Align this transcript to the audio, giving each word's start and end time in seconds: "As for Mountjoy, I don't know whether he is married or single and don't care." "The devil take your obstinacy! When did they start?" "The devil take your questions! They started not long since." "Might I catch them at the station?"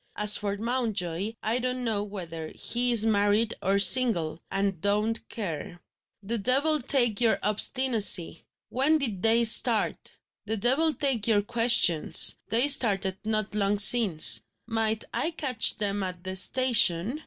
"As 0.15 0.35
for 0.35 0.57
Mountjoy, 0.57 1.35
I 1.43 1.59
don't 1.59 1.83
know 1.83 2.01
whether 2.03 2.51
he 2.55 2.91
is 2.91 3.05
married 3.05 3.53
or 3.61 3.77
single 3.77 4.41
and 4.49 4.81
don't 4.81 5.29
care." 5.29 5.79
"The 6.23 6.39
devil 6.39 6.79
take 6.81 7.21
your 7.21 7.37
obstinacy! 7.43 8.43
When 8.69 8.97
did 8.97 9.21
they 9.21 9.43
start?" 9.45 10.17
"The 10.47 10.57
devil 10.57 10.91
take 10.91 11.27
your 11.27 11.43
questions! 11.43 12.37
They 12.49 12.67
started 12.67 13.19
not 13.23 13.53
long 13.53 13.77
since." 13.77 14.41
"Might 14.65 15.03
I 15.13 15.29
catch 15.29 15.75
them 15.77 16.01
at 16.01 16.23
the 16.23 16.35
station?" 16.35 17.19